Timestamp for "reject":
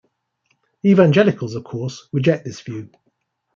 2.11-2.43